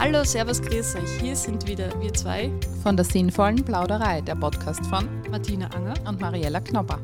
[0.00, 1.20] Hallo, Servus, grüß euch.
[1.20, 2.50] Hier sind wieder wir zwei
[2.82, 6.98] von der sinnvollen Plauderei, der Podcast von Martina Anger und Mariella Knopper.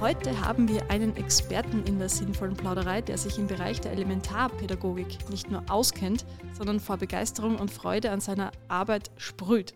[0.00, 5.28] Heute haben wir einen Experten in der sinnvollen Plauderei, der sich im Bereich der Elementarpädagogik
[5.28, 6.24] nicht nur auskennt,
[6.56, 9.74] sondern vor Begeisterung und Freude an seiner Arbeit sprüht.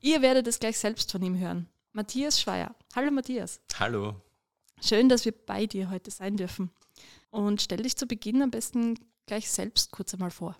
[0.00, 1.68] Ihr werdet es gleich selbst von ihm hören.
[1.90, 2.76] Matthias Schweier.
[2.94, 3.58] Hallo Matthias.
[3.80, 4.14] Hallo.
[4.80, 6.70] Schön, dass wir bei dir heute sein dürfen.
[7.30, 10.56] Und stell dich zu Beginn am besten gleich selbst kurz einmal vor.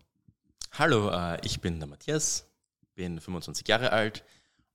[0.73, 2.47] Hallo, äh, ich bin der Matthias,
[2.95, 4.25] bin 25 Jahre alt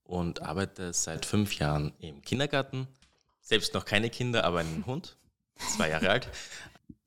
[0.04, 2.86] und arbeite seit fünf Jahren im Kindergarten.
[3.40, 5.16] Selbst noch keine Kinder, aber einen Hund,
[5.76, 6.28] zwei Jahre alt.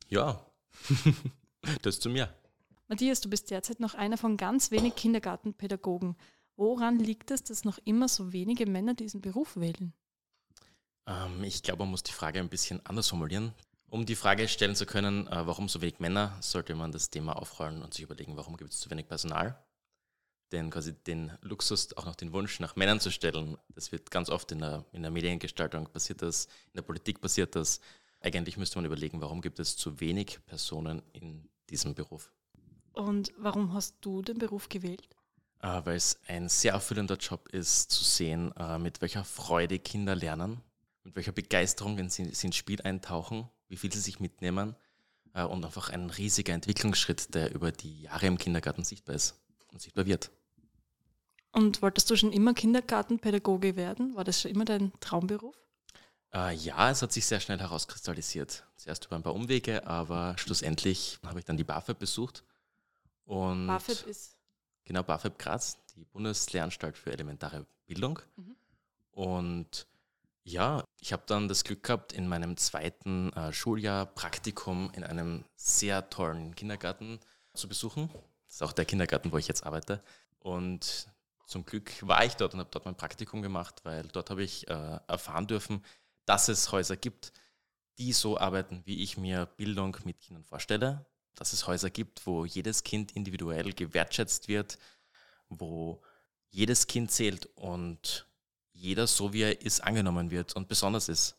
[0.10, 0.46] Ja,
[1.82, 2.34] das zu mir.
[2.88, 6.18] Matthias, du bist derzeit noch einer von ganz wenig Kindergartenpädagogen.
[6.58, 9.94] Woran liegt es, dass noch immer so wenige Männer diesen Beruf wählen?
[11.08, 13.54] Ähm, ich glaube, man muss die Frage ein bisschen anders formulieren.
[13.92, 17.34] Um die Frage stellen zu können, äh, warum so wenig Männer, sollte man das Thema
[17.34, 19.62] aufrollen und sich überlegen, warum gibt es zu wenig Personal.
[20.54, 24.30] Denn quasi den Luxus, auch noch den Wunsch nach Männern zu stellen, das wird ganz
[24.30, 27.82] oft in der, in der Mediengestaltung passiert das, in der Politik passiert das.
[28.22, 32.32] Eigentlich müsste man überlegen, warum gibt es zu wenig Personen in diesem Beruf.
[32.94, 35.10] Und warum hast du den Beruf gewählt?
[35.60, 40.16] Äh, weil es ein sehr erfüllender Job ist, zu sehen, äh, mit welcher Freude Kinder
[40.16, 40.62] lernen,
[41.04, 44.76] mit welcher Begeisterung, wenn sie ins Spiel eintauchen wie viel sie sich mitnehmen
[45.34, 49.40] äh, und einfach ein riesiger Entwicklungsschritt, der über die Jahre im Kindergarten sichtbar ist
[49.72, 50.30] und sichtbar wird.
[51.54, 54.16] Und wolltest du schon immer Kindergartenpädagoge werden?
[54.16, 55.56] War das schon immer dein Traumberuf?
[56.34, 58.66] Äh, ja, es hat sich sehr schnell herauskristallisiert.
[58.76, 62.44] Zuerst über ein paar Umwege, aber schlussendlich habe ich dann die BAföG besucht.
[63.26, 64.38] Und BAföG ist?
[64.84, 68.20] Genau, BAföG Graz, die Bundeslehranstalt für elementare Bildung.
[68.36, 68.56] Mhm.
[69.12, 69.88] Und
[70.44, 75.46] ja, ich habe dann das Glück gehabt, in meinem zweiten äh, Schuljahr Praktikum in einem
[75.56, 77.20] sehr tollen Kindergarten
[77.54, 78.10] zu besuchen.
[78.48, 80.04] Das ist auch der Kindergarten, wo ich jetzt arbeite.
[80.40, 81.08] Und
[81.46, 84.68] zum Glück war ich dort und habe dort mein Praktikum gemacht, weil dort habe ich
[84.68, 85.86] äh, erfahren dürfen,
[86.26, 87.34] dass es Häuser gibt,
[87.98, 91.06] die so arbeiten, wie ich mir Bildung mit Kindern vorstelle.
[91.36, 94.78] Dass es Häuser gibt, wo jedes Kind individuell gewertschätzt wird,
[95.50, 96.02] wo
[96.50, 98.28] jedes Kind zählt und
[98.82, 101.38] jeder so wie er ist angenommen wird und besonders ist.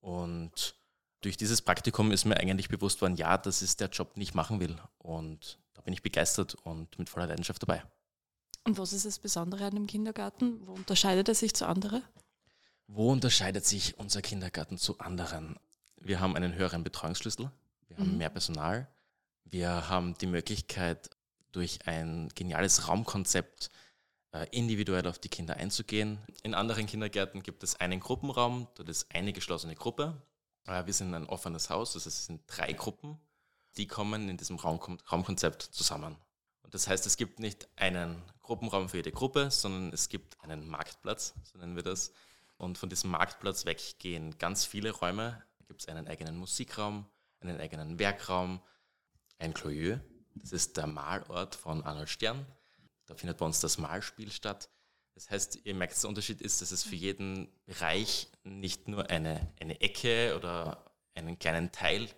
[0.00, 0.76] Und
[1.22, 4.34] durch dieses Praktikum ist mir eigentlich bewusst worden, ja, das ist der Job, den ich
[4.34, 4.76] machen will.
[4.98, 7.82] Und da bin ich begeistert und mit voller Leidenschaft dabei.
[8.62, 10.66] Und was ist das Besondere an dem Kindergarten?
[10.66, 12.02] Wo unterscheidet er sich zu anderen?
[12.86, 15.56] Wo unterscheidet sich unser Kindergarten zu anderen?
[16.00, 17.50] Wir haben einen höheren Betreuungsschlüssel,
[17.88, 18.18] wir haben mhm.
[18.18, 18.86] mehr Personal,
[19.44, 21.10] wir haben die Möglichkeit,
[21.52, 23.70] durch ein geniales Raumkonzept
[24.50, 26.18] individuell auf die Kinder einzugehen.
[26.42, 30.20] In anderen Kindergärten gibt es einen Gruppenraum, dort ist eine geschlossene Gruppe.
[30.66, 33.18] Äh, wir sind ein offenes Haus, also es sind drei Gruppen,
[33.76, 36.16] die kommen in diesem Raum Raumkonzept zusammen.
[36.62, 40.66] Und das heißt, es gibt nicht einen Gruppenraum für jede Gruppe, sondern es gibt einen
[40.68, 42.12] Marktplatz, so nennen wir das.
[42.56, 45.42] Und von diesem Marktplatz weg gehen ganz viele Räume.
[45.58, 47.06] Da gibt es einen eigenen Musikraum,
[47.40, 48.60] einen eigenen Werkraum,
[49.38, 50.00] ein Cloyeux,
[50.34, 52.46] das ist der Malort von Arnold Stern.
[53.06, 54.70] Da findet bei uns das Malspiel statt.
[55.14, 59.52] Das heißt, ihr merkt, der Unterschied ist, dass es für jeden Bereich nicht nur eine,
[59.60, 60.84] eine Ecke oder
[61.14, 62.08] einen kleinen Teil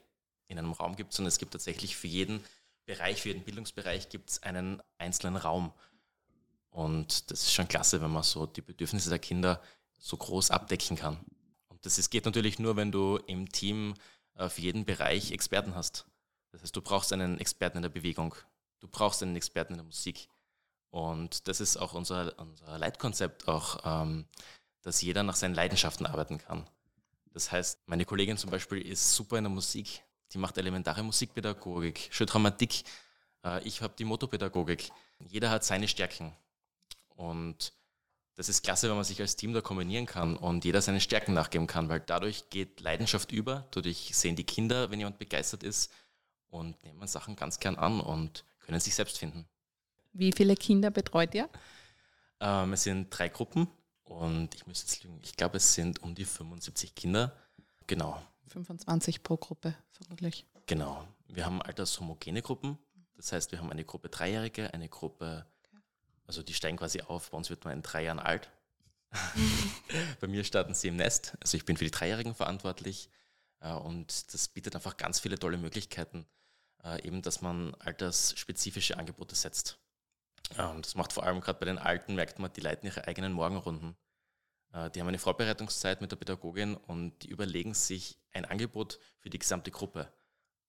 [0.49, 2.43] in einem Raum gibt, sondern es gibt tatsächlich für jeden
[2.87, 5.73] Bereich, für jeden Bildungsbereich gibt es einen einzelnen Raum.
[6.71, 9.61] Und das ist schon klasse, wenn man so die Bedürfnisse der Kinder
[9.99, 11.19] so groß abdecken kann.
[11.69, 13.95] Und das ist, geht natürlich nur, wenn du im Team
[14.35, 16.07] äh, für jeden Bereich Experten hast.
[16.53, 18.35] Das heißt, du brauchst einen Experten in der Bewegung,
[18.81, 20.29] du brauchst einen Experten in der Musik,
[20.91, 24.27] und das ist auch unser, unser Leitkonzept, auch, ähm,
[24.83, 26.69] dass jeder nach seinen Leidenschaften arbeiten kann.
[27.33, 30.03] Das heißt, meine Kollegin zum Beispiel ist super in der Musik,
[30.33, 32.85] die macht elementare Musikpädagogik, schön Dramatik.
[33.45, 34.91] Äh, ich habe die Motopädagogik.
[35.29, 36.35] Jeder hat seine Stärken.
[37.15, 37.73] Und
[38.35, 41.33] das ist klasse, wenn man sich als Team da kombinieren kann und jeder seine Stärken
[41.33, 43.67] nachgeben kann, weil dadurch geht Leidenschaft über.
[43.71, 45.91] Dadurch sehen die Kinder, wenn jemand begeistert ist
[46.49, 49.49] und nehmen Sachen ganz gern an und können sich selbst finden.
[50.19, 51.49] Wie viele Kinder betreut ihr?
[52.41, 53.69] Ähm, es sind drei Gruppen
[54.05, 57.37] und ich müsste jetzt lügen, ich glaube, es sind um die 75 Kinder.
[57.87, 58.21] Genau.
[58.49, 60.47] 25 pro Gruppe, vermutlich.
[60.67, 61.07] Genau.
[61.29, 62.79] Wir haben altershomogene Gruppen.
[63.17, 65.47] Das heißt, wir haben eine Gruppe Dreijährige, eine Gruppe,
[66.27, 67.31] also die steigen quasi auf.
[67.31, 68.51] Bei uns wird man in drei Jahren alt.
[70.21, 71.37] Bei mir starten sie im Nest.
[71.41, 73.11] Also ich bin für die Dreijährigen verantwortlich.
[73.61, 76.27] Äh, und das bietet einfach ganz viele tolle Möglichkeiten,
[76.85, 79.79] äh, eben, dass man altersspezifische Angebote setzt.
[80.59, 83.33] Und das macht vor allem gerade bei den Alten, merkt man, die leiten ihre eigenen
[83.33, 83.97] Morgenrunden.
[84.73, 89.31] Äh, die haben eine Vorbereitungszeit mit der Pädagogin und die überlegen sich ein Angebot für
[89.31, 90.13] die gesamte Gruppe.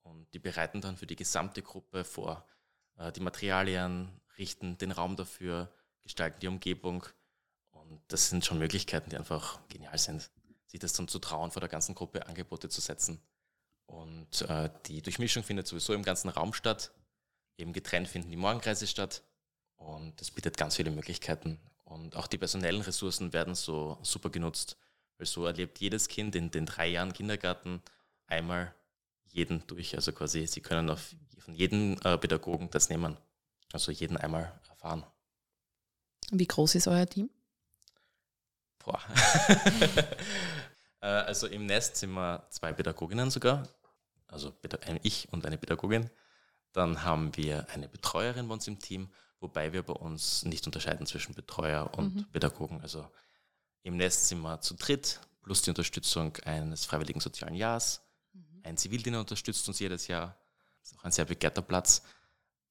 [0.04, 2.48] und die bereiten dann für die gesamte Gruppe vor.
[2.98, 5.72] Äh, die Materialien, richten den Raum dafür,
[6.02, 7.06] gestalten die Umgebung.
[7.72, 10.30] Und das sind schon Möglichkeiten, die einfach genial sind,
[10.66, 13.22] sich das dann zu trauen, vor der ganzen Gruppe Angebote zu setzen.
[13.86, 16.92] Und äh, die Durchmischung findet sowieso im ganzen Raum statt.
[17.58, 19.24] Eben getrennt finden die Morgenkreise statt.
[19.78, 21.60] Und das bietet ganz viele Möglichkeiten.
[21.84, 24.78] Und auch die personellen Ressourcen werden so super genutzt.
[25.18, 27.82] Weil so erlebt jedes Kind in den drei Jahren Kindergarten
[28.28, 28.74] einmal
[29.26, 29.96] jeden durch.
[29.96, 33.18] Also quasi, sie können auf, von jedem äh, Pädagogen das nehmen.
[33.72, 35.06] Also jeden einmal erfahren.
[36.32, 37.30] Wie groß ist euer Team?
[38.80, 39.02] Boah.
[41.00, 43.68] Äh, also im Nest sind wir zwei Pädagoginnen sogar.
[44.28, 44.52] Also
[45.04, 46.10] ich und eine Pädagogin.
[46.74, 51.06] Dann haben wir eine Betreuerin bei uns im Team, wobei wir bei uns nicht unterscheiden
[51.06, 52.26] zwischen Betreuer und mhm.
[52.32, 52.82] Pädagogen.
[52.82, 53.10] Also
[53.84, 58.02] im Nest sind wir zu dritt, plus die Unterstützung eines freiwilligen sozialen Jahres.
[58.34, 58.62] Mhm.
[58.64, 60.38] Ein Zivildiener unterstützt uns jedes Jahr.
[60.82, 62.04] Das ist auch ein sehr begehrter Platz.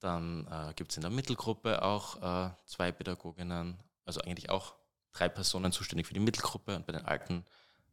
[0.01, 4.75] Dann äh, gibt es in der Mittelgruppe auch äh, zwei Pädagoginnen, also eigentlich auch
[5.13, 7.45] drei Personen zuständig für die Mittelgruppe und bei den Alten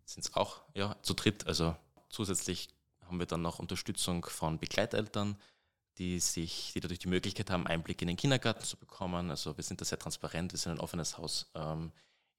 [0.05, 1.47] sind es auch ja, zu dritt.
[1.47, 1.75] Also
[2.09, 2.69] zusätzlich
[3.05, 5.37] haben wir dann noch Unterstützung von Begleiteltern,
[5.97, 9.29] die sich, die dadurch die Möglichkeit haben, Einblick in den Kindergarten zu bekommen.
[9.29, 11.51] Also wir sind da sehr transparent, wir sind ein offenes Haus.
[11.55, 11.91] Ähm,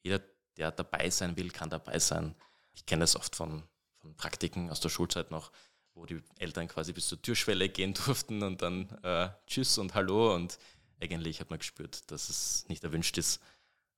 [0.03, 0.21] jeder,
[0.57, 2.35] der dabei sein will, kann dabei sein.
[2.75, 3.63] Ich kenne das oft von,
[4.01, 5.53] von Praktiken aus der Schulzeit noch,
[5.95, 10.35] wo die Eltern quasi bis zur Türschwelle gehen durften und dann äh, Tschüss und Hallo
[10.35, 10.59] und
[11.01, 13.41] eigentlich hat man gespürt, dass es nicht erwünscht ist.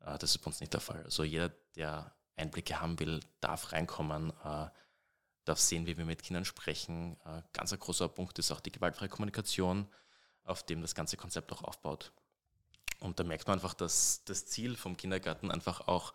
[0.01, 1.03] Äh, das ist bei uns nicht der Fall.
[1.05, 4.67] Also jeder, der Einblicke haben will, darf reinkommen, äh,
[5.49, 7.17] darf sehen, wie wir mit Kindern sprechen.
[7.25, 9.89] Äh, ganz ein großer Punkt ist auch die gewaltfreie Kommunikation,
[10.45, 12.13] auf dem das ganze Konzept auch aufbaut.
[13.01, 16.13] Und da merkt man einfach, dass das Ziel vom Kindergarten einfach auch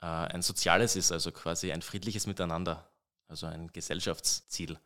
[0.00, 2.90] äh, ein soziales ist, also quasi ein friedliches Miteinander,
[3.28, 4.78] also ein Gesellschaftsziel.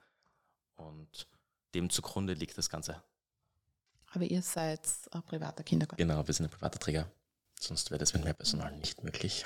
[0.76, 1.26] Und
[1.74, 3.02] dem zugrunde liegt das Ganze.
[4.12, 6.06] Aber ihr seid ein privater Kindergarten.
[6.06, 7.10] Genau, wir sind ein privater Träger.
[7.58, 9.44] Sonst wäre das mit mehr Personal nicht möglich.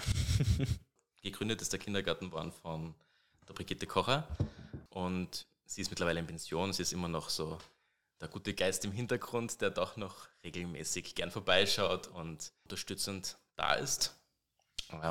[1.22, 2.94] Gegründet ist der Kindergarten worden von
[3.48, 4.28] der Brigitte Kocher
[4.90, 6.72] und sie ist mittlerweile in Pension.
[6.72, 7.58] Sie ist immer noch so
[8.20, 14.16] der gute Geist im Hintergrund, der doch noch regelmäßig gern vorbeischaut und unterstützend da ist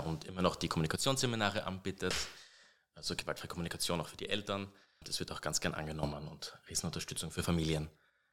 [0.05, 2.15] und immer noch die Kommunikationsseminare anbietet,
[2.95, 4.71] also gewaltfreie Kommunikation auch für die Eltern.
[5.01, 7.89] Das wird auch ganz gern angenommen und Riesenunterstützung für Familien.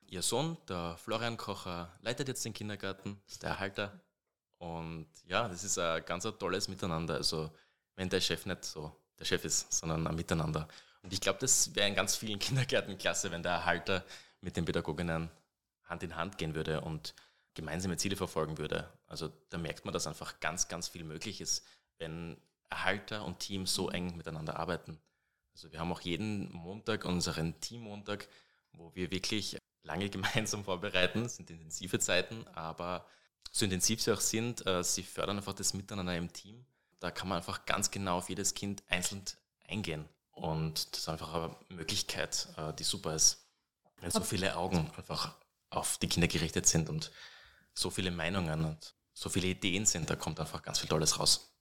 [0.07, 4.01] Ihr Sohn, der Florian Kocher, leitet jetzt den Kindergarten, ist der Erhalter.
[4.59, 7.15] Und ja, das ist ein ganz tolles Miteinander.
[7.15, 7.51] Also
[7.97, 10.69] wenn der Chef nicht so der Chef ist, sondern ein Miteinander.
[11.03, 14.05] Und ich glaube, das wäre in ganz vielen Kindergärten klasse, wenn der Erhalter
[14.41, 15.31] mit den Pädagoginnen
[15.85, 17.15] Hand in Hand gehen würde und
[17.55, 18.91] gemeinsame Ziele verfolgen würde.
[19.07, 21.65] Also da merkt man, dass einfach ganz, ganz viel möglich ist,
[21.99, 22.37] wenn
[22.71, 24.99] Erhalter und Team so eng miteinander arbeiten.
[25.53, 28.27] Also wir haben auch jeden Montag unseren Teammontag,
[28.73, 33.07] wo wir wirklich lange gemeinsam vorbereiten, das sind intensive Zeiten, aber
[33.53, 36.65] so intensiv sie auch sind, äh, sie fördern einfach das Miteinander im Team.
[37.03, 39.25] Da kann man einfach ganz genau auf jedes Kind einzeln
[39.69, 40.09] eingehen.
[40.31, 43.49] Und das ist einfach eine Möglichkeit, äh, die super ist.
[44.01, 45.35] Wenn so viele Augen einfach
[45.71, 47.11] auf die Kinder gerichtet sind und
[47.75, 51.53] so viele Meinungen und so viele Ideen sind, da kommt einfach ganz viel Tolles raus.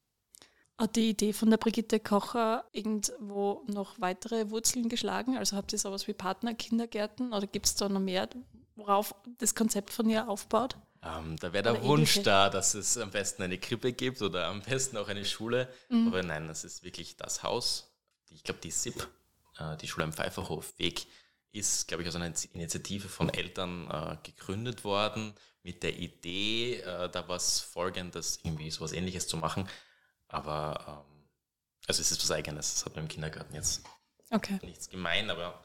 [0.78, 5.38] Hat die Idee von der Brigitte Kocher irgendwo noch weitere Wurzeln geschlagen?
[5.38, 8.30] Also habt ihr sowas wie Partnerkindergärten oder gibt es da noch mehr,
[8.76, 10.78] worauf das Konzept von ihr aufbaut?
[11.04, 12.24] Ähm, da wäre der oder Wunsch ähnliche?
[12.24, 15.68] da, dass es am besten eine Krippe gibt oder am besten auch eine Schule.
[15.90, 16.08] Mhm.
[16.08, 17.92] Aber nein, das ist wirklich das Haus.
[18.30, 19.08] Ich glaube, die SIP,
[19.58, 21.08] äh, die Schule am Pfeifferhof Weg,
[21.54, 27.10] ist, glaube ich, aus einer Initiative von Eltern äh, gegründet worden mit der Idee, äh,
[27.10, 29.68] da was Folgendes, irgendwie sowas ähnliches zu machen.
[30.28, 31.28] Aber ähm,
[31.88, 33.84] also es ist was Eigenes, das hat man im Kindergarten jetzt
[34.30, 34.60] okay.
[34.64, 35.62] nichts gemein, aber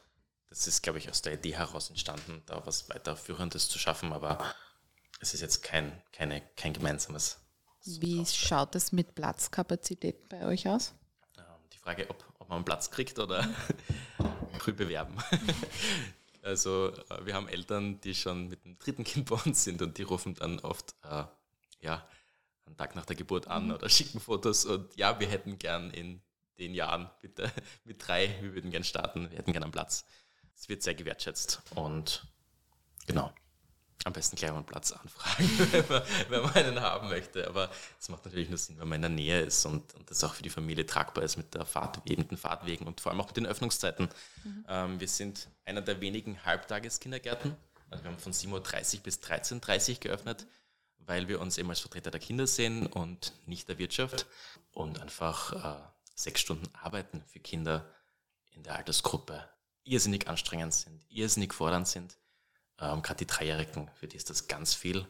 [0.48, 4.54] das ist, glaube ich, aus der Idee heraus entstanden, da was weiterführendes zu schaffen, aber
[5.20, 7.38] es ist jetzt kein, keine, kein gemeinsames.
[7.84, 10.94] Wie schaut es mit Platzkapazität bei euch aus?
[11.38, 13.48] Ähm, die Frage, ob, ob man Platz kriegt oder
[14.58, 15.16] früh bewerben.
[16.42, 19.98] also äh, wir haben Eltern, die schon mit dem dritten Kind bei uns sind und
[19.98, 21.24] die rufen dann oft, äh,
[21.80, 22.06] ja,
[22.66, 23.74] einen Tag nach der Geburt an mhm.
[23.74, 26.20] oder schicken Fotos und ja, wir hätten gern in
[26.58, 27.52] den Jahren bitte
[27.84, 30.04] mit drei, wir würden gern starten, wir hätten gern einen Platz.
[30.56, 32.26] Es wird sehr gewertschätzt und
[33.06, 33.32] genau.
[34.06, 37.48] Am besten gleich mal einen Platz anfragen, wenn man, wenn man einen haben möchte.
[37.48, 40.22] Aber es macht natürlich nur Sinn, wenn man in der Nähe ist und, und das
[40.22, 43.20] auch für die Familie tragbar ist mit, der Fahrt, mit den Fahrtwegen und vor allem
[43.20, 44.08] auch mit den Öffnungszeiten.
[44.44, 44.64] Mhm.
[44.68, 47.56] Ähm, wir sind einer der wenigen Halbtageskindergärten.
[47.90, 50.46] Also wir haben von 7.30 Uhr bis 13.30 Uhr geöffnet
[51.06, 54.26] weil wir uns eben als Vertreter der Kinder sehen und nicht der Wirtschaft
[54.72, 55.82] und einfach äh,
[56.14, 57.88] sechs Stunden arbeiten für Kinder
[58.50, 59.48] in der Altersgruppe
[59.84, 62.18] irrsinnig anstrengend sind, irrsinnig fordernd sind.
[62.80, 65.06] Ähm, Gerade die Dreijährigen, für die ist das ganz viel.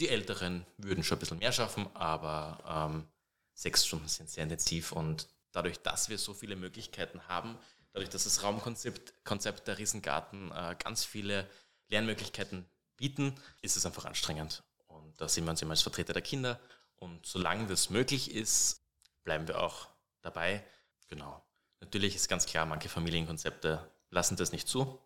[0.00, 3.08] Die Älteren würden schon ein bisschen mehr schaffen, aber ähm,
[3.54, 7.58] sechs Stunden sind sehr intensiv und dadurch, dass wir so viele Möglichkeiten haben,
[7.92, 11.48] dadurch, dass das Raumkonzept Konzept der Riesengarten äh, ganz viele
[11.88, 12.64] Lernmöglichkeiten
[12.96, 14.62] bieten, ist es einfach anstrengend.
[14.86, 16.60] Und da sehen wir uns immer als Vertreter der Kinder.
[16.96, 18.82] Und solange das möglich ist,
[19.24, 19.88] bleiben wir auch
[20.20, 20.64] dabei.
[21.08, 21.42] Genau.
[21.80, 24.98] Natürlich ist ganz klar, manche Familienkonzepte lassen das nicht zu.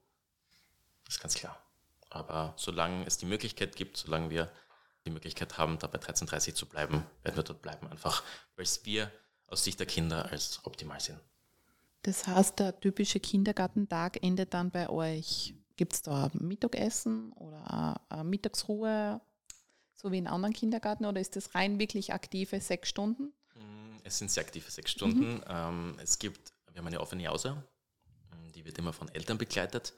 [1.05, 1.59] Das ist ganz klar.
[2.13, 4.51] Aber solange es die Möglichkeit gibt, solange wir
[5.07, 7.89] die Möglichkeit haben, da bei 13.30 zu bleiben, werden wir dort bleiben.
[7.89, 8.23] Einfach,
[8.55, 9.11] weil es wir
[9.47, 11.19] aus Sicht der Kinder als optimal sehen.
[12.03, 15.55] Das heißt, der typische Kindergartentag endet dann bei euch.
[15.77, 19.21] Gibt es da Mittagessen oder eine Mittagsruhe,
[19.95, 23.33] so wie in anderen Kindergärten, oder ist das rein wirklich aktive sechs Stunden?
[23.55, 25.37] Mm, es sind sehr aktive sechs Stunden.
[25.37, 25.45] Mhm.
[25.49, 27.63] Ähm, es gibt, wir haben eine offene Jause,
[28.55, 29.95] die wird immer von Eltern begleitet.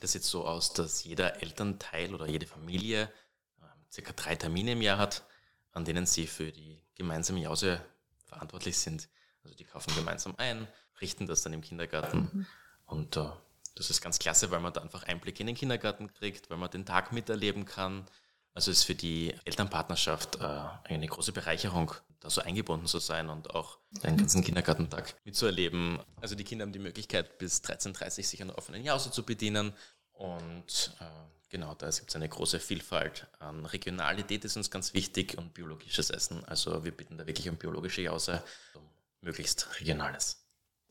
[0.00, 3.12] Das sieht so aus, dass jeder Elternteil oder jede Familie
[3.60, 5.24] ähm, circa drei Termine im Jahr hat,
[5.72, 7.80] an denen sie für die gemeinsame Jause
[8.24, 9.08] verantwortlich sind.
[9.42, 10.68] Also die kaufen gemeinsam ein,
[11.00, 12.30] richten das dann im Kindergarten.
[12.32, 12.46] Mhm.
[12.86, 13.32] Und uh,
[13.74, 16.70] das ist ganz klasse, weil man da einfach Einblick in den Kindergarten kriegt, weil man
[16.70, 18.06] den Tag miterleben kann.
[18.54, 23.54] Also ist für die Elternpartnerschaft uh, eine große Bereicherung, da so eingebunden zu sein und
[23.54, 26.00] auch den ganzen Kindergartentag mitzuerleben.
[26.20, 29.24] Also die Kinder haben die Möglichkeit, bis 13.30 Uhr sich an der offenen Jause zu
[29.24, 29.72] bedienen.
[30.12, 31.04] Und uh,
[31.48, 36.10] genau, da gibt es eine große Vielfalt an Regionalität, ist uns ganz wichtig und biologisches
[36.10, 36.44] Essen.
[36.44, 38.42] Also wir bieten da wirklich um biologische Jause,
[38.74, 38.82] um
[39.20, 40.44] möglichst regionales.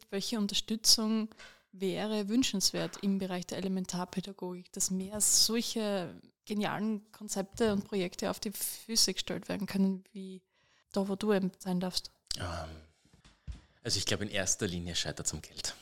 [0.09, 1.29] Welche Unterstützung
[1.73, 6.15] wäre wünschenswert im Bereich der Elementarpädagogik, dass mehr solche
[6.45, 10.41] genialen Konzepte und Projekte auf die Füße gestellt werden können, wie
[10.97, 12.11] da, wo du eben sein darfst?
[12.37, 12.69] Ähm,
[13.83, 15.75] also ich glaube, in erster Linie scheitert es am Geld.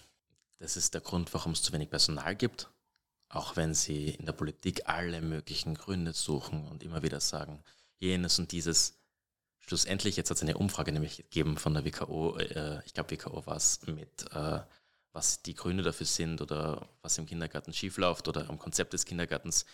[0.59, 2.69] Das ist der Grund, warum es zu wenig Personal gibt.
[3.29, 7.63] Auch wenn sie in der Politik alle möglichen Gründe suchen und immer wieder sagen,
[7.99, 8.99] jenes und dieses.
[9.59, 13.47] Schlussendlich, jetzt hat es eine Umfrage nämlich gegeben von der WKO, äh, ich glaube WKO
[13.47, 14.59] war es, mit äh,
[15.11, 19.65] was die Gründe dafür sind oder was im Kindergarten schiefläuft oder am Konzept des Kindergartens.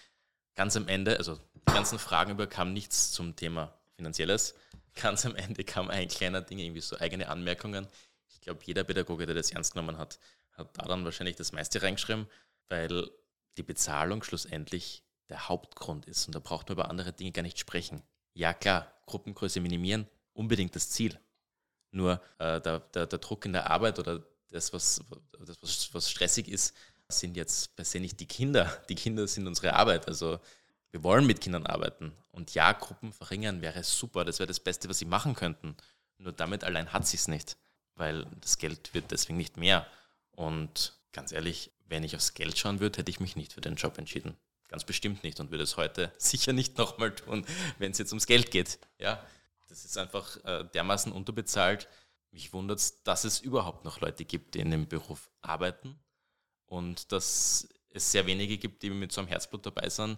[0.55, 4.55] Ganz am Ende, also die ganzen Fragen über kam nichts zum Thema Finanzielles.
[4.95, 7.88] Ganz am Ende kam ein kleiner Ding, irgendwie so eigene Anmerkungen.
[8.29, 10.19] Ich glaube, jeder Pädagoge, der das ernst genommen hat,
[10.53, 12.27] hat da dann wahrscheinlich das meiste reingeschrieben,
[12.69, 13.10] weil
[13.57, 16.27] die Bezahlung schlussendlich der Hauptgrund ist.
[16.27, 18.01] Und da braucht man über andere Dinge gar nicht sprechen.
[18.33, 21.19] Ja klar, Gruppengröße minimieren, unbedingt das Ziel.
[21.91, 25.01] Nur äh, der, der, der, Druck in der Arbeit oder das, was,
[25.45, 26.75] das was, was stressig ist,
[27.10, 28.81] sind jetzt per se nicht die Kinder.
[28.89, 30.07] Die Kinder sind unsere Arbeit.
[30.07, 30.39] Also
[30.91, 32.13] wir wollen mit Kindern arbeiten.
[32.31, 34.25] Und ja, Gruppen verringern wäre super.
[34.25, 35.75] Das wäre das Beste, was sie machen könnten.
[36.17, 37.57] Nur damit allein hat sie es nicht,
[37.95, 39.88] weil das Geld wird deswegen nicht mehr.
[40.31, 43.75] Und ganz ehrlich, wenn ich aufs Geld schauen würde, hätte ich mich nicht für den
[43.75, 44.38] Job entschieden.
[44.67, 47.45] Ganz bestimmt nicht und würde es heute sicher nicht nochmal tun,
[47.77, 48.79] wenn es jetzt ums Geld geht.
[49.00, 49.24] Ja,
[49.67, 51.88] das ist einfach äh, dermaßen unterbezahlt.
[52.31, 56.00] Mich wundert es, dass es überhaupt noch Leute gibt, die in dem Beruf arbeiten
[56.65, 60.17] und dass es sehr wenige gibt, die mit so einem Herzblut dabei sind.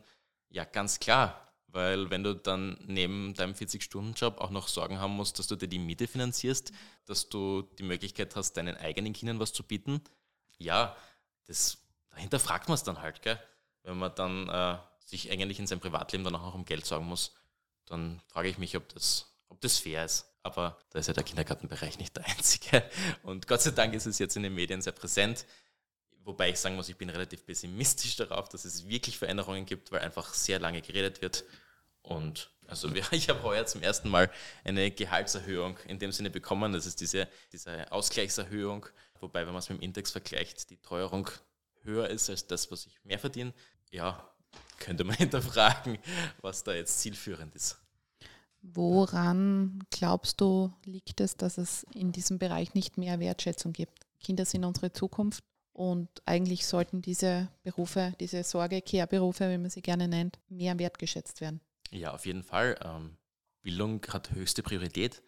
[0.54, 5.40] Ja, ganz klar, weil wenn du dann neben deinem 40-Stunden-Job auch noch Sorgen haben musst,
[5.40, 6.72] dass du dir die Miete finanzierst,
[7.06, 10.00] dass du die Möglichkeit hast, deinen eigenen Kindern was zu bieten,
[10.60, 10.96] ja,
[11.46, 11.80] das,
[12.12, 13.42] dahinter fragt man es dann halt, gell?
[13.82, 17.08] wenn man dann äh, sich eigentlich in seinem Privatleben dann auch noch um Geld sorgen
[17.08, 17.34] muss,
[17.88, 20.30] dann frage ich mich, ob das, ob das fair ist.
[20.44, 22.88] Aber da ist ja der Kindergartenbereich nicht der einzige.
[23.24, 25.48] Und Gott sei Dank ist es jetzt in den Medien sehr präsent.
[26.24, 30.02] Wobei ich sagen muss, ich bin relativ pessimistisch darauf, dass es wirklich Veränderungen gibt, weil
[30.02, 31.44] einfach sehr lange geredet wird.
[32.02, 34.32] Und also ich habe heuer zum ersten Mal
[34.64, 36.74] eine Gehaltserhöhung in dem Sinne bekommen.
[36.74, 38.86] Das ist diese, diese Ausgleichserhöhung.
[39.20, 41.30] Wobei, wenn man es mit dem Index vergleicht, die Teuerung
[41.84, 43.54] höher ist als das, was ich mehr verdiene
[43.94, 44.28] ja,
[44.80, 45.98] könnte man hinterfragen,
[46.42, 47.78] was da jetzt zielführend ist.
[48.62, 54.06] Woran glaubst du, liegt es, dass es in diesem Bereich nicht mehr Wertschätzung gibt?
[54.20, 60.08] Kinder sind unsere Zukunft und eigentlich sollten diese Berufe, diese Sorge-Care-Berufe, wie man sie gerne
[60.08, 61.62] nennt, mehr wertgeschätzt werden.
[61.90, 62.80] Ja, auf jeden Fall.
[62.84, 63.18] Ähm,
[63.62, 65.24] Bildung hat höchste Priorität.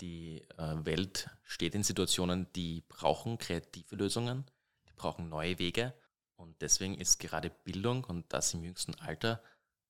[0.00, 4.44] Die äh, Welt steht in Situationen, die brauchen kreative Lösungen,
[4.88, 5.94] die brauchen neue Wege
[6.36, 9.42] und deswegen ist gerade Bildung und das im jüngsten Alter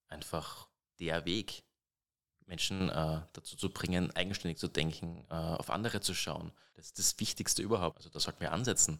[0.07, 0.67] einfach
[0.99, 1.63] der Weg,
[2.47, 6.51] Menschen äh, dazu zu bringen, eigenständig zu denken, äh, auf andere zu schauen.
[6.73, 7.97] Das ist das Wichtigste überhaupt.
[7.97, 8.99] Also da sollten wir ansetzen.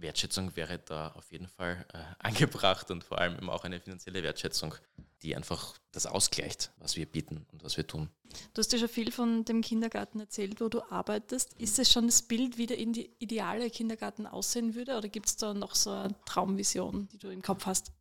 [0.00, 4.22] Wertschätzung wäre da auf jeden Fall äh, angebracht und vor allem eben auch eine finanzielle
[4.22, 4.74] Wertschätzung.
[5.22, 8.10] die einfach das ausgleicht, was wir bieten und was wir tun.
[8.52, 11.54] Du hast ja schon viel von dem Kindergarten erzählt, wo du arbeitest.
[11.54, 15.54] Ist es schon das Bild, wie der ideale Kindergarten aussehen würde oder gibt es da
[15.54, 17.92] noch so eine Traumvision, die du im Kopf hast?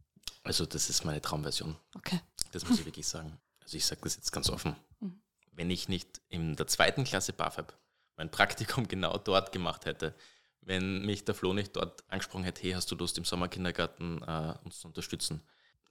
[0.43, 1.75] Also das ist meine Traumversion.
[1.95, 2.19] Okay.
[2.51, 3.39] Das muss ich wirklich sagen.
[3.61, 4.75] Also ich sage das jetzt ganz offen.
[4.99, 5.21] Mhm.
[5.51, 7.73] Wenn ich nicht in der zweiten Klasse BAföG
[8.17, 10.15] mein Praktikum genau dort gemacht hätte,
[10.65, 14.55] wenn mich der Flo nicht dort angesprochen hätte, hey, hast du Lust im Sommerkindergarten äh,
[14.63, 15.41] uns zu unterstützen,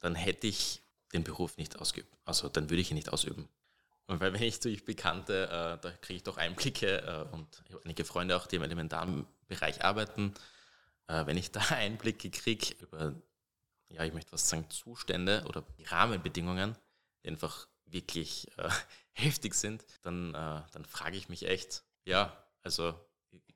[0.01, 2.13] dann hätte ich den Beruf nicht ausgeübt.
[2.25, 3.49] Also dann würde ich ihn nicht ausüben.
[4.07, 7.73] Und weil wenn ich durch Bekannte, äh, da kriege ich doch Einblicke äh, und ich
[7.73, 10.35] habe einige Freunde auch, die im elementaren Bereich arbeiten,
[11.07, 13.15] äh, wenn ich da Einblicke kriege über,
[13.89, 16.77] ja, ich möchte was sagen, Zustände oder Rahmenbedingungen,
[17.23, 18.69] die einfach wirklich äh,
[19.13, 22.95] heftig sind, dann, äh, dann frage ich mich echt, ja, also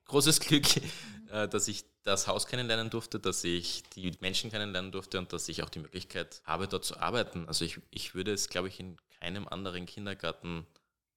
[0.07, 0.65] großes Glück,
[1.31, 5.49] äh, dass ich das Haus kennenlernen durfte, dass ich die Menschen kennenlernen durfte und dass
[5.49, 7.47] ich auch die Möglichkeit habe, dort zu arbeiten.
[7.47, 10.67] Also ich, ich würde es, glaube ich, in keinem anderen Kindergarten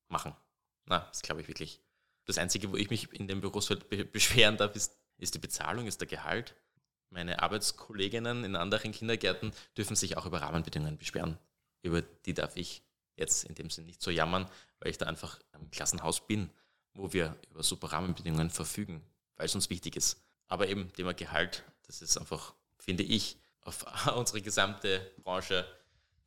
[0.09, 0.35] machen.
[0.85, 1.79] Na, das glaube ich wirklich.
[2.25, 6.01] Das Einzige, wo ich mich in dem Berufsfeld beschweren darf, ist, ist die Bezahlung, ist
[6.01, 6.55] der Gehalt.
[7.09, 11.37] Meine Arbeitskolleginnen in anderen Kindergärten dürfen sich auch über Rahmenbedingungen beschweren.
[11.81, 12.83] Über die darf ich
[13.15, 14.49] jetzt in dem Sinn nicht so jammern,
[14.79, 16.49] weil ich da einfach im Klassenhaus bin
[16.93, 19.01] wo wir über super Rahmenbedingungen verfügen,
[19.37, 20.21] weil es uns wichtig ist.
[20.47, 25.65] Aber eben Thema Gehalt, das ist einfach, finde ich, auf unsere gesamte Branche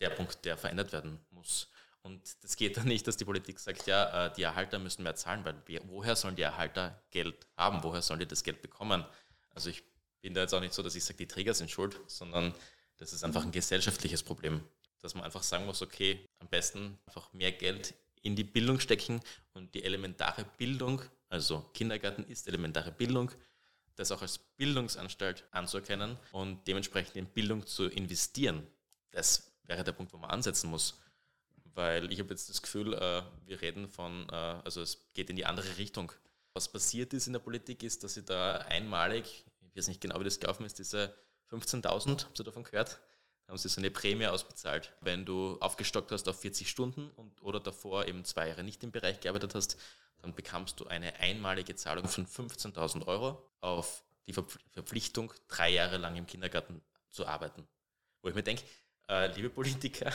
[0.00, 1.68] der Punkt, der verändert werden muss.
[2.02, 5.14] Und das geht dann nicht, dass die Politik sagt, ja, äh, die Erhalter müssen mehr
[5.14, 5.56] zahlen, weil
[5.88, 7.82] woher sollen die Erhalter Geld haben?
[7.82, 9.04] Woher sollen die das Geld bekommen?
[9.54, 9.82] Also ich
[10.20, 12.54] bin da jetzt auch nicht so, dass ich sage, die Träger sind schuld, sondern
[12.98, 14.62] das ist einfach ein gesellschaftliches Problem,
[15.00, 17.94] dass man einfach sagen muss, okay, am besten einfach mehr Geld
[18.24, 19.20] in die Bildung stecken
[19.52, 23.30] und die elementare Bildung, also Kindergarten ist elementare Bildung,
[23.96, 28.66] das auch als Bildungsanstalt anzuerkennen und dementsprechend in Bildung zu investieren.
[29.10, 31.00] Das wäre der Punkt, wo man ansetzen muss.
[31.74, 35.36] Weil ich habe jetzt das Gefühl, äh, wir reden von, äh, also es geht in
[35.36, 36.12] die andere Richtung.
[36.54, 40.18] Was passiert ist in der Politik, ist, dass sie da einmalig, ich weiß nicht genau,
[40.20, 41.14] wie das gelaufen ist, diese
[41.50, 43.00] 15.000, habt ihr davon gehört?
[43.48, 44.92] Haben sie so eine Prämie ausbezahlt.
[45.00, 48.90] Wenn du aufgestockt hast auf 40 Stunden und, oder davor eben zwei Jahre nicht im
[48.90, 49.76] Bereich gearbeitet hast,
[50.18, 56.16] dann bekamst du eine einmalige Zahlung von 15.000 Euro auf die Verpflichtung, drei Jahre lang
[56.16, 56.80] im Kindergarten
[57.10, 57.66] zu arbeiten.
[58.22, 58.62] Wo ich mir denke,
[59.08, 60.10] äh, liebe Politiker,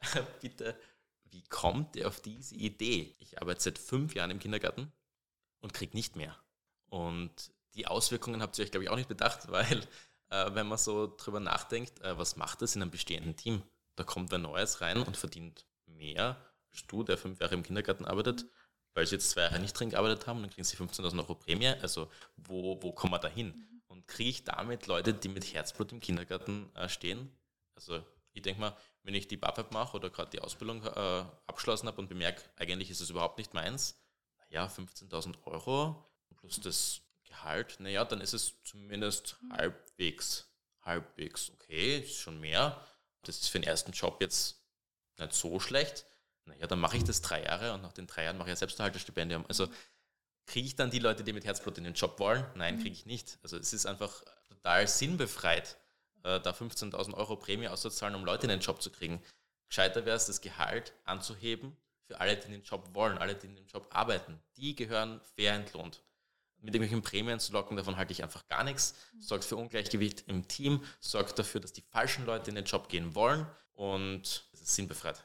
[0.40, 0.76] bitte,
[1.30, 3.14] wie kommt ihr auf diese Idee?
[3.20, 4.92] Ich arbeite seit fünf Jahren im Kindergarten
[5.60, 6.36] und kriege nicht mehr.
[6.88, 9.86] Und die Auswirkungen habt ihr euch, glaube ich, auch nicht bedacht, weil
[10.30, 13.62] äh, wenn man so drüber nachdenkt, äh, was macht das in einem bestehenden Team?
[13.96, 16.36] Da kommt wer Neues rein und verdient mehr
[16.74, 18.46] als du, der fünf Jahre im Kindergarten arbeitet,
[18.94, 21.68] weil sie jetzt zwei Jahre nicht drin gearbeitet haben, dann kriegen sie 15.000 Euro Prämie.
[21.68, 23.82] Also wo, wo kommen wir da hin?
[23.86, 27.30] Und kriege ich damit Leute, die mit Herzblut im Kindergarten äh, stehen?
[27.76, 31.86] Also ich denke mal, wenn ich die BAföG mache oder gerade die Ausbildung äh, abgeschlossen
[31.86, 34.00] habe und bemerke, eigentlich ist es überhaupt nicht meins,
[34.50, 36.04] naja, 15.000 Euro
[36.36, 37.00] plus das
[37.34, 40.48] Gehalt, naja, dann ist es zumindest halbwegs,
[40.82, 42.80] halbwegs okay, ist schon mehr.
[43.22, 44.62] Das ist für den ersten Job jetzt
[45.18, 46.06] nicht so schlecht.
[46.44, 48.56] Naja, dann mache ich das drei Jahre und nach den drei Jahren mache ich ja
[48.56, 49.44] Selbsterhalterstipendium.
[49.48, 49.68] Also
[50.46, 52.46] kriege ich dann die Leute, die mit Herzblut in den Job wollen?
[52.54, 53.38] Nein, kriege ich nicht.
[53.42, 55.76] Also es ist einfach total sinnbefreit,
[56.22, 59.20] äh, da 15.000 Euro Prämie auszuzahlen, um Leute in den Job zu kriegen.
[59.68, 63.46] Gescheiter wäre es, das Gehalt anzuheben für alle, die in den Job wollen, alle, die
[63.46, 64.40] in den Job arbeiten.
[64.56, 66.02] Die gehören fair entlohnt
[66.64, 68.94] mit irgendwelchen Prämien zu locken, davon halte ich einfach gar nichts.
[69.20, 73.14] Sorgt für Ungleichgewicht im Team, sorgt dafür, dass die falschen Leute in den Job gehen
[73.14, 75.22] wollen und es ist sinnbefreit.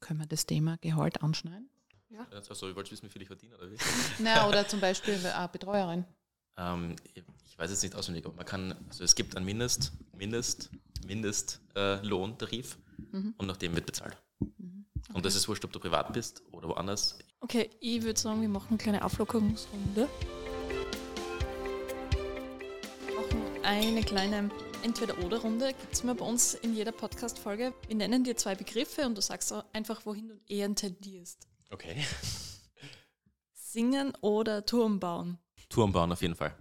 [0.00, 1.68] Können wir das Thema Gehalt anschneiden?
[2.10, 2.26] Ja.
[2.30, 3.76] Also, ich wollte wissen, wie viel ich verdiene, oder wie?
[4.20, 6.04] Na, oder zum Beispiel eine Betreuerin.
[6.56, 10.70] Ähm, ich weiß jetzt nicht auswendig, aber man kann, also es gibt einen Mindest, Mindest,
[11.06, 13.34] Mindestlohntarif äh, mhm.
[13.36, 14.16] und nach dem wird bezahlt.
[14.58, 14.73] Mhm.
[15.08, 15.16] Okay.
[15.16, 17.18] Und das ist wurscht, ob du privat bist oder woanders.
[17.40, 20.08] Okay, ich würde sagen, wir machen eine kleine Auflockerungsrunde.
[23.06, 24.50] Wir machen eine kleine
[24.82, 25.68] Entweder-Oder-Runde.
[25.68, 27.74] Gibt es immer bei uns in jeder Podcast-Folge.
[27.86, 31.46] Wir nennen dir zwei Begriffe und du sagst einfach, wohin du eher tendierst.
[31.70, 32.04] Okay.
[33.52, 35.38] Singen oder Turm bauen?
[35.68, 36.56] Turm bauen auf jeden Fall.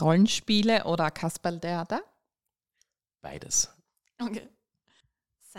[0.00, 2.02] Rollenspiele oder Kasperltheater?
[3.20, 3.70] Beides.
[4.20, 4.48] Okay.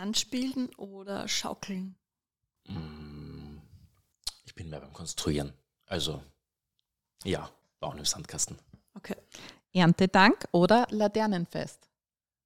[0.00, 1.96] Sandspielen oder Schaukeln?
[2.66, 3.30] Mm
[4.60, 5.54] bin mehr beim Konstruieren.
[5.86, 6.22] Also,
[7.24, 8.58] ja, bauen im Sandkasten.
[8.94, 9.16] Okay.
[9.72, 11.88] Erntedank oder Laternenfest?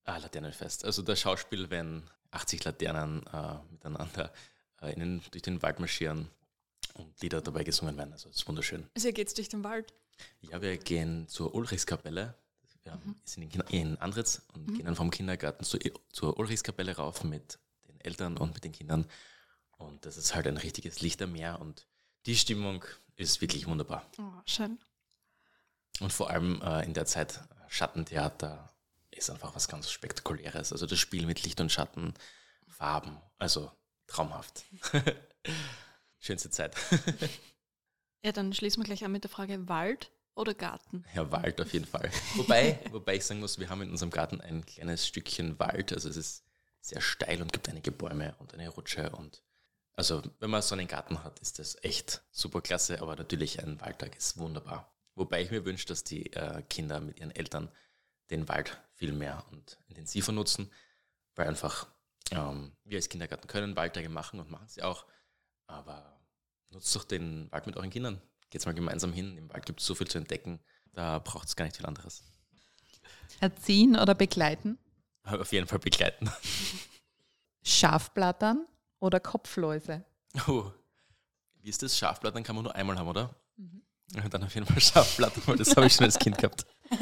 [0.04, 0.84] Ah, Laternenfest.
[0.84, 4.32] Also das Schauspiel, wenn 80 Laternen äh, miteinander
[4.80, 6.30] äh, in den, durch den Wald marschieren
[6.94, 8.12] und Lieder dabei gesungen werden.
[8.12, 8.88] Also das ist wunderschön.
[8.94, 9.92] Also ihr geht durch den Wald?
[10.40, 12.34] Ja, wir gehen zur Ulrichskapelle.
[12.84, 15.78] Wir haben, sind in, in Andritz und gehen dann vom Kindergarten zu,
[16.12, 19.06] zur Ulrichskapelle rauf mit den Eltern und mit den Kindern.
[19.78, 21.86] Und das ist halt ein richtiges Lichtermeer und
[22.26, 22.84] die Stimmung
[23.16, 24.06] ist wirklich wunderbar.
[24.18, 24.78] Oh, schön.
[26.00, 28.70] Und vor allem äh, in der Zeit Schattentheater
[29.10, 30.72] ist einfach was ganz Spektakuläres.
[30.72, 32.14] Also das Spiel mit Licht und Schatten,
[32.68, 33.70] Farben, also
[34.06, 34.64] traumhaft.
[36.18, 36.76] Schönste Zeit.
[38.26, 41.04] Ja, dann schließen wir gleich an mit der Frage Wald oder Garten.
[41.14, 42.10] Ja, Wald auf jeden Fall.
[42.34, 45.92] Wobei, wobei ich sagen muss, wir haben in unserem Garten ein kleines Stückchen Wald.
[45.92, 46.44] Also es ist
[46.80, 49.10] sehr steil und gibt einige Bäume und eine Rutsche.
[49.10, 49.42] Und
[49.94, 53.00] also wenn man so einen Garten hat, ist das echt super klasse.
[53.00, 54.92] Aber natürlich ein Waldtag ist wunderbar.
[55.14, 57.70] Wobei ich mir wünsche, dass die äh, Kinder mit ihren Eltern
[58.30, 60.70] den Wald viel mehr und intensiver nutzen,
[61.36, 61.86] weil einfach
[62.30, 65.06] ähm, wir als Kindergarten können Waldtage machen und machen sie auch.
[65.66, 66.20] Aber
[66.70, 68.20] nutzt doch den Wald mit euren Kindern.
[68.54, 69.36] Geht's mal gemeinsam hin.
[69.36, 70.60] Im Wald gibt es so viel zu entdecken.
[70.92, 72.22] Da braucht es gar nicht viel anderes.
[73.40, 74.78] Erziehen oder begleiten?
[75.24, 76.30] Aber auf jeden Fall begleiten.
[77.64, 78.64] Schafblattern
[79.00, 80.04] oder Kopfläuse?
[80.46, 80.70] Oh,
[81.62, 81.98] wie ist das?
[81.98, 83.34] Schafblattern kann man nur einmal haben, oder?
[84.14, 86.64] Ja, Dann auf jeden Fall Schafblattern, weil das habe ich schon als Kind gehabt.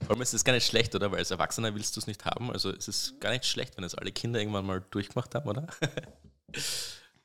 [0.00, 1.10] Vor allem ist das gar nicht schlecht, oder?
[1.12, 2.50] Weil als Erwachsener willst du es nicht haben.
[2.50, 5.66] Also es ist gar nicht schlecht, wenn es alle Kinder irgendwann mal durchgemacht haben, oder?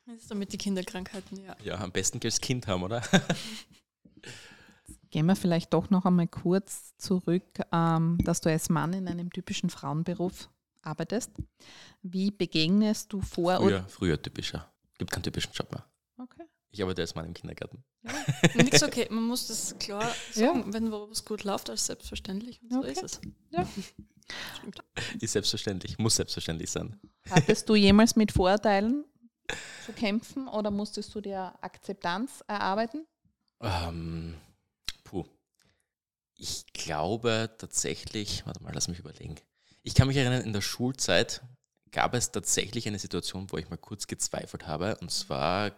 [0.06, 1.56] Das ist damit die Kinderkrankheiten, ja.
[1.64, 3.02] Ja, am besten als Kind haben, oder?
[5.10, 9.30] Gehen wir vielleicht doch noch einmal kurz zurück, ähm, dass du als Mann in einem
[9.30, 10.48] typischen Frauenberuf
[10.80, 11.30] arbeitest.
[12.02, 14.72] Wie begegnest du vor Früher, früher typischer.
[14.98, 15.84] Gibt keinen typischen Job mehr.
[16.18, 16.44] Okay.
[16.70, 17.84] Ich arbeite als Mann im Kindergarten.
[18.54, 20.02] Nichts okay, man muss das klar
[20.34, 20.46] Ja.
[20.54, 22.62] sagen, wenn was gut läuft, als selbstverständlich.
[22.62, 22.92] Und so Okay.
[22.92, 23.20] ist es.
[23.50, 23.66] Ja.
[24.56, 24.82] Stimmt.
[25.20, 26.98] Ist selbstverständlich, muss selbstverständlich sein.
[27.28, 29.04] Hattest du jemals mit Vorurteilen
[29.84, 33.06] zu kämpfen oder musstest du dir Akzeptanz erarbeiten?
[33.60, 34.34] Ähm,
[35.04, 35.24] puh.
[36.34, 39.36] Ich glaube tatsächlich, warte mal, lass mich überlegen.
[39.82, 41.42] Ich kann mich erinnern, in der Schulzeit
[41.90, 44.96] gab es tatsächlich eine Situation, wo ich mal kurz gezweifelt habe.
[45.00, 45.72] Und zwar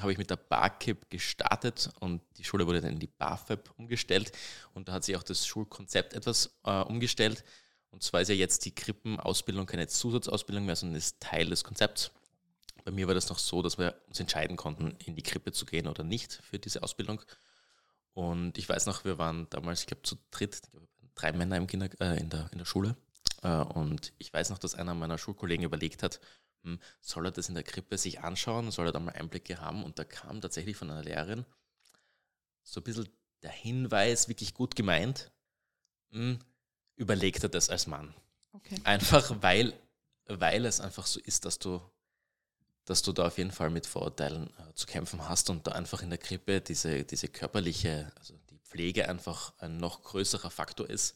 [0.00, 4.32] habe ich mit der BAKIP gestartet und die Schule wurde dann in die BAföB umgestellt.
[4.74, 7.44] Und da hat sich auch das Schulkonzept etwas äh, umgestellt.
[7.90, 12.10] Und zwar ist ja jetzt die Krippenausbildung keine Zusatzausbildung mehr, sondern ist Teil des Konzepts.
[12.84, 15.66] Bei mir war das noch so, dass wir uns entscheiden konnten, in die Krippe zu
[15.66, 17.22] gehen oder nicht für diese Ausbildung.
[18.14, 20.60] Und ich weiß noch, wir waren damals, ich glaube, zu dritt,
[21.14, 22.96] drei Männer im Kinder, äh, in, der, in der Schule.
[23.42, 26.20] Äh, und ich weiß noch, dass einer meiner Schulkollegen überlegt hat,
[26.62, 29.84] hm, soll er das in der Krippe sich anschauen, soll er da mal Einblicke haben?
[29.84, 31.44] Und da kam tatsächlich von einer Lehrerin
[32.62, 33.08] so ein bisschen
[33.42, 35.32] der Hinweis, wirklich gut gemeint,
[36.10, 36.38] hm,
[36.96, 38.14] überlegt er das als Mann.
[38.52, 38.76] Okay.
[38.84, 39.74] Einfach weil,
[40.26, 41.80] weil es einfach so ist, dass du,
[42.84, 46.02] dass du da auf jeden Fall mit Vorurteilen äh, zu kämpfen hast und da einfach
[46.02, 51.14] in der Krippe diese, diese körperliche, also die Pflege einfach ein noch größerer Faktor ist.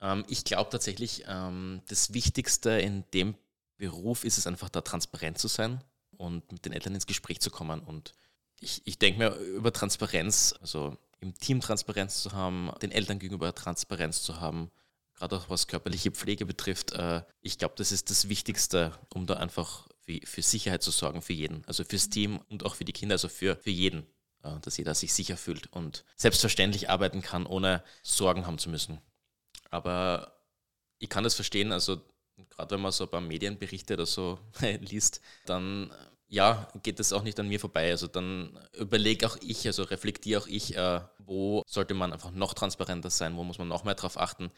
[0.00, 3.34] Ähm, ich glaube tatsächlich, ähm, das Wichtigste in dem
[3.76, 5.82] Beruf ist es einfach da transparent zu sein
[6.16, 7.80] und mit den Eltern ins Gespräch zu kommen.
[7.80, 8.14] Und
[8.60, 13.54] ich, ich denke mir über Transparenz, also im Team Transparenz zu haben, den Eltern gegenüber
[13.54, 14.70] Transparenz zu haben,
[15.14, 19.34] gerade auch was körperliche Pflege betrifft, äh, ich glaube, das ist das Wichtigste, um da
[19.34, 19.88] einfach
[20.20, 21.64] für, für Sicherheit zu sorgen, für jeden.
[21.66, 24.06] Also fürs Team und auch für die Kinder, also für, für jeden,
[24.42, 29.00] äh, dass jeder sich sicher fühlt und selbstverständlich arbeiten kann, ohne Sorgen haben zu müssen.
[29.70, 30.38] Aber
[30.98, 32.00] ich kann das verstehen, also
[32.50, 34.38] gerade wenn man so ein paar Medienberichte oder so
[34.80, 35.94] liest, dann äh,
[36.28, 37.90] ja, geht das auch nicht an mir vorbei.
[37.90, 42.54] Also dann überlege auch ich, also reflektiere auch ich, äh, wo sollte man einfach noch
[42.54, 44.50] transparenter sein, wo muss man noch mehr drauf achten.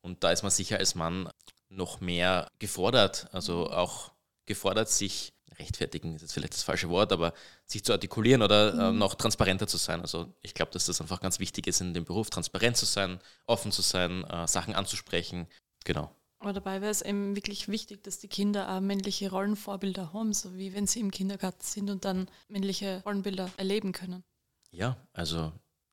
[0.00, 1.30] Und da ist man sicher als Mann
[1.68, 4.12] noch mehr gefordert, also auch
[4.48, 7.32] gefordert, sich rechtfertigen ist jetzt vielleicht das falsche Wort, aber
[7.66, 10.00] sich zu artikulieren oder äh, noch transparenter zu sein.
[10.00, 13.18] Also ich glaube, dass das einfach ganz wichtig ist in dem Beruf, transparent zu sein,
[13.46, 15.46] offen zu sein, äh, Sachen anzusprechen.
[15.84, 16.14] Genau.
[16.40, 20.56] Aber dabei wäre es eben wirklich wichtig, dass die Kinder auch männliche Rollenvorbilder haben, so
[20.56, 24.22] wie wenn sie im Kindergarten sind und dann männliche Rollenbilder erleben können.
[24.70, 25.52] Ja, also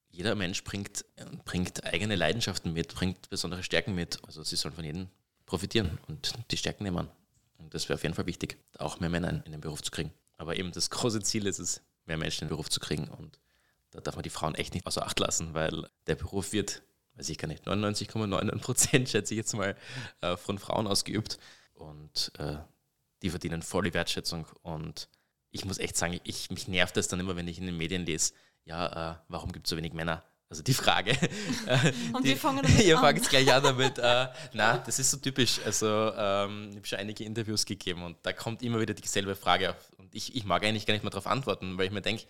[0.10, 1.04] jeder Mensch bringt,
[1.46, 4.24] bringt eigene Leidenschaften mit, bringt besondere Stärken mit.
[4.26, 5.08] Also sie sollen von jedem
[5.48, 7.10] profitieren und die Stärken nehmen.
[7.65, 10.13] Und das wäre auf jeden Fall wichtig, auch mehr Männer in den Beruf zu kriegen.
[10.38, 13.08] Aber eben das große Ziel ist es, mehr Menschen in den Beruf zu kriegen.
[13.08, 13.39] Und
[13.89, 16.84] da darf man die Frauen echt nicht außer Acht lassen, weil der Beruf wird,
[17.15, 19.75] weiß ich gar nicht, 99,99 Prozent, schätze ich jetzt mal,
[20.21, 21.39] äh, von Frauen ausgeübt.
[21.73, 22.58] Und äh,
[23.23, 24.45] die verdienen voll die Wertschätzung.
[24.62, 25.10] Und
[25.49, 28.06] ich muss echt sagen, ich, mich nervt das dann immer, wenn ich in den Medien
[28.06, 30.23] lese, ja, äh, warum gibt es so wenig Männer?
[30.49, 31.12] Also die Frage.
[31.67, 33.03] äh, Und die, wir fangen damit Ihr an.
[33.03, 33.97] fangt gleich an damit.
[33.97, 35.60] Äh, na, das ist so typisch.
[35.65, 39.71] Also ähm, ich habe schon einige Interviews gegeben und da kommt immer wieder dieselbe Frage
[39.71, 39.91] auf.
[39.97, 42.25] Und ich, ich mag eigentlich gar nicht mehr darauf antworten, weil ich mir denke,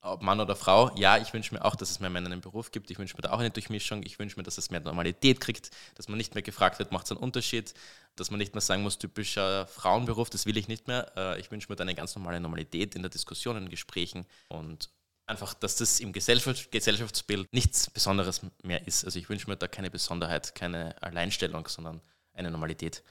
[0.00, 2.70] ob Mann oder Frau, ja, ich wünsche mir auch, dass es mehr Männer im Beruf
[2.70, 2.90] gibt.
[2.90, 4.02] Ich wünsche mir da auch eine Durchmischung.
[4.02, 7.06] Ich wünsche mir, dass es mehr Normalität kriegt, dass man nicht mehr gefragt wird, macht
[7.06, 7.72] es einen Unterschied,
[8.14, 11.10] dass man nicht mehr sagen muss, typischer Frauenberuf, das will ich nicht mehr.
[11.16, 14.90] Äh, ich wünsche mir da eine ganz normale Normalität in der Diskussion, in Gesprächen und
[15.26, 19.04] einfach, dass das im Gesellschaftsbild nichts Besonderes mehr ist.
[19.04, 22.00] Also ich wünsche mir da keine Besonderheit, keine Alleinstellung, sondern
[22.32, 23.02] eine Normalität.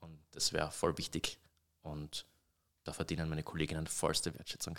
[0.00, 1.38] Und das wäre voll wichtig.
[1.82, 2.26] Und
[2.84, 4.78] da verdienen meine Kolleginnen vollste Wertschätzung.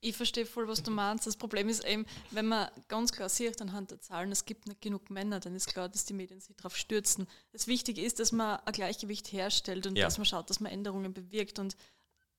[0.00, 1.26] Ich verstehe voll, was du meinst.
[1.26, 4.80] Das Problem ist eben, wenn man ganz klar sieht anhand der Zahlen, es gibt nicht
[4.80, 7.26] genug Männer, dann ist klar, dass die Medien sich darauf stürzen.
[7.50, 10.04] Das Wichtige ist, dass man ein Gleichgewicht herstellt und ja.
[10.04, 11.58] dass man schaut, dass man Änderungen bewirkt.
[11.58, 11.76] Und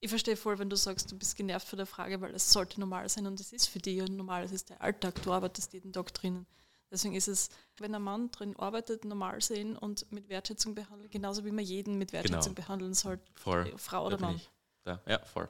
[0.01, 2.79] ich verstehe voll, wenn du sagst, du bist genervt von der Frage, weil es sollte
[2.79, 5.73] normal sein und es ist für dich und normal, es ist der Alltag, du arbeitest
[5.73, 6.45] jeden Tag drinnen.
[6.91, 11.45] Deswegen ist es, wenn ein Mann drin arbeitet, normal sehen und mit Wertschätzung behandeln, genauso
[11.45, 12.65] wie man jeden mit Wertschätzung genau.
[12.65, 13.71] behandeln sollte, voll.
[13.77, 14.41] Frau oder Mann.
[14.85, 15.47] Ja, voll.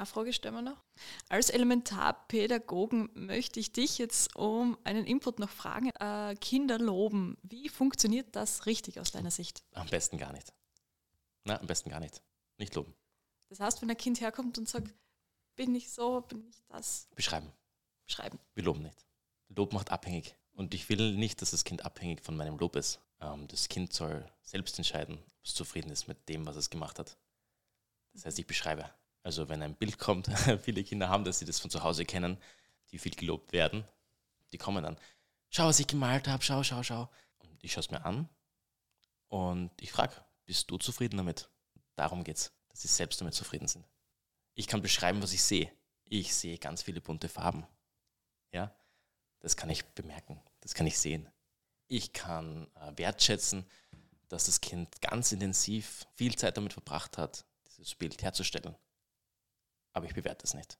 [0.00, 0.82] Eine Frage stellen wir noch.
[1.28, 5.90] Als Elementarpädagogen möchte ich dich jetzt um einen Input noch fragen.
[6.00, 9.62] Äh, Kinder loben, wie funktioniert das richtig aus deiner Sicht?
[9.74, 10.54] Am besten gar nicht.
[11.44, 12.22] Na, am besten gar nicht.
[12.56, 12.94] Nicht loben.
[13.50, 14.94] Das heißt, wenn ein Kind herkommt und sagt,
[15.56, 17.08] bin ich so, bin ich das?
[17.14, 17.52] Beschreiben.
[18.06, 18.38] Beschreiben.
[18.54, 19.04] Wir loben nicht.
[19.48, 20.34] Lob macht abhängig.
[20.52, 23.00] Und ich will nicht, dass das Kind abhängig von meinem Lob ist.
[23.20, 26.98] Ähm, das Kind soll selbst entscheiden, ob es zufrieden ist mit dem, was es gemacht
[26.98, 27.16] hat.
[28.12, 28.88] Das heißt, ich beschreibe.
[29.22, 30.28] Also wenn ein Bild kommt,
[30.62, 32.38] viele Kinder haben das, die das von zu Hause kennen,
[32.90, 33.84] die viel gelobt werden,
[34.52, 34.96] die kommen dann,
[35.50, 37.08] schau, was ich gemalt habe, schau, schau, schau.
[37.38, 38.28] Und ich schaue es mir an
[39.28, 40.14] und ich frage,
[40.46, 41.48] bist du zufrieden damit?
[41.96, 43.86] Darum geht's, dass sie selbst damit zufrieden sind.
[44.54, 45.70] Ich kann beschreiben, was ich sehe.
[46.04, 47.66] Ich sehe ganz viele bunte Farben.
[48.52, 48.74] Ja,
[49.40, 51.28] das kann ich bemerken, das kann ich sehen.
[51.86, 53.64] Ich kann äh, wertschätzen,
[54.28, 58.76] dass das Kind ganz intensiv viel Zeit damit verbracht hat, dieses Bild herzustellen
[59.92, 60.78] aber ich bewerte es nicht.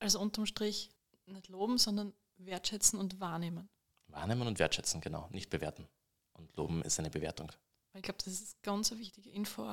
[0.00, 0.90] Also unterm Strich
[1.26, 3.68] nicht loben, sondern wertschätzen und wahrnehmen.
[4.06, 5.88] Wahrnehmen und wertschätzen, genau, nicht bewerten.
[6.32, 7.50] Und loben ist eine Bewertung.
[7.94, 9.64] Ich glaube, das ist ganz eine wichtige Info,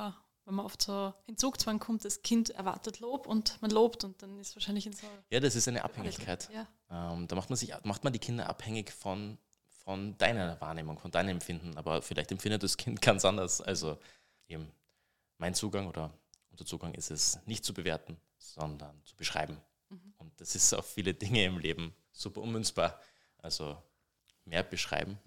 [0.45, 4.21] wenn man oft so in Zugzwang kommt, das Kind erwartet Lob und man lobt und
[4.21, 5.07] dann ist wahrscheinlich in so.
[5.29, 6.49] Ja, das ist eine Abhängigkeit.
[6.53, 6.67] Ja.
[6.89, 9.37] Ähm, da macht man, sich, macht man die Kinder abhängig von,
[9.83, 13.59] von deiner Wahrnehmung, von deinem Empfinden, aber vielleicht empfindet das Kind ganz anders.
[13.59, 13.97] Also
[14.47, 14.71] eben
[15.37, 16.13] mein Zugang oder
[16.51, 19.59] unser Zugang ist es, nicht zu bewerten, sondern zu beschreiben.
[19.89, 20.13] Mhm.
[20.17, 22.99] Und das ist auf viele Dinge im Leben super ummünzbar.
[23.39, 23.81] Also
[24.45, 25.17] mehr beschreiben,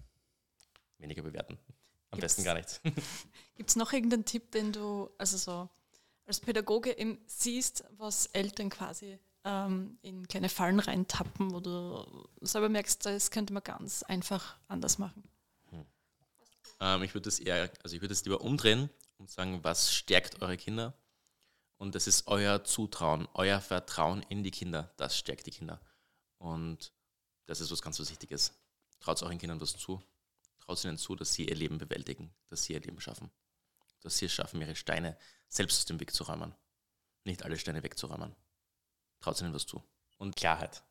[0.97, 1.57] weniger bewerten.
[2.11, 2.81] Am Gibt's, besten gar nichts.
[3.55, 5.69] Gibt es noch irgendeinen Tipp, den du also so
[6.25, 12.69] als Pädagoge eben siehst, was Eltern quasi ähm, in kleine Fallen reintappen, wo du selber
[12.69, 15.23] merkst, das könnte man ganz einfach anders machen?
[15.69, 15.85] Hm.
[16.79, 20.41] Ähm, ich würde das eher, also ich würde es lieber umdrehen und sagen, was stärkt
[20.41, 20.93] eure Kinder
[21.79, 24.91] und das ist euer Zutrauen, euer Vertrauen in die Kinder.
[24.97, 25.79] Das stärkt die Kinder.
[26.37, 26.91] Und
[27.45, 28.53] das ist was ganz was Wichtiges.
[28.99, 30.03] Traut euren Kindern was zu.
[30.69, 33.31] Traut ihnen zu, dass sie ihr Leben bewältigen, dass sie ihr Leben schaffen.
[34.01, 36.53] Dass sie es schaffen, ihre Steine selbst aus dem Weg zu räumen.
[37.23, 38.35] Nicht alle Steine wegzuräumen.
[39.19, 39.83] Traut ihnen was zu.
[40.19, 40.83] Und Klarheit.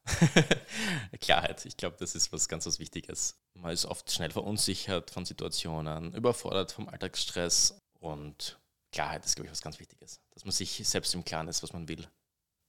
[1.20, 1.64] Klarheit.
[1.64, 3.38] Ich glaube, das ist was ganz was Wichtiges.
[3.54, 8.58] Man ist oft schnell verunsichert von Situationen, überfordert vom Alltagsstress und
[8.90, 10.20] Klarheit ist, glaube ich, was ganz Wichtiges.
[10.30, 12.04] Dass man sich selbst im Klaren ist, was man will.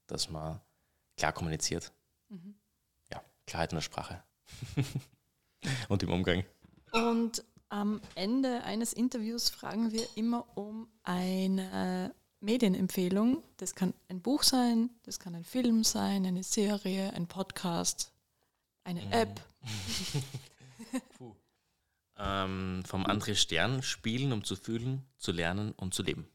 [0.05, 0.61] Dass man
[1.17, 1.91] klar kommuniziert.
[2.27, 2.59] Mhm.
[3.11, 4.23] Ja, Klarheit in der Sprache.
[5.89, 6.45] Und im Umgang.
[6.91, 13.43] Und am Ende eines Interviews fragen wir immer um eine Medienempfehlung.
[13.57, 18.11] Das kann ein Buch sein, das kann ein Film sein, eine Serie, ein Podcast,
[18.83, 19.11] eine mhm.
[19.11, 19.41] App.
[21.17, 21.35] Puh
[22.19, 26.27] ähm, vom André Stern spielen, um zu fühlen, zu lernen und zu leben.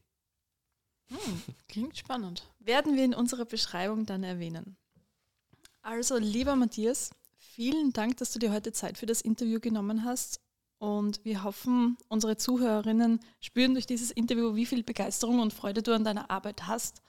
[1.09, 2.43] Hm, klingt spannend.
[2.59, 4.75] Werden wir in unserer Beschreibung dann erwähnen.
[5.83, 10.41] Also, lieber Matthias, vielen Dank, dass du dir heute Zeit für das Interview genommen hast.
[10.77, 15.93] Und wir hoffen, unsere Zuhörerinnen spüren durch dieses Interview, wie viel Begeisterung und Freude du
[15.93, 17.01] an deiner Arbeit hast.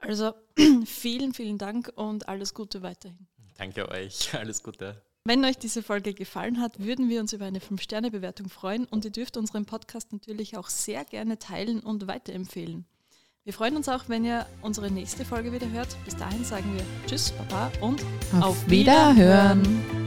[0.00, 0.32] Also
[0.84, 3.26] vielen, vielen Dank und alles Gute weiterhin.
[3.58, 5.02] Danke euch, alles Gute.
[5.24, 9.10] Wenn euch diese Folge gefallen hat, würden wir uns über eine 5-Sterne-Bewertung freuen und ihr
[9.10, 12.86] dürft unseren Podcast natürlich auch sehr gerne teilen und weiterempfehlen.
[13.44, 15.88] Wir freuen uns auch, wenn ihr unsere nächste Folge wieder hört.
[16.04, 19.62] Bis dahin sagen wir Tschüss, Baba und auf, auf Wiederhören.
[19.64, 19.99] Wiederhören.